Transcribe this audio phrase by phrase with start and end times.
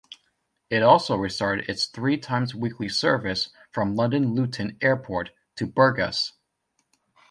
[0.71, 6.31] It also restarted its three-times-weekly service from London Luton Airport to Burgas.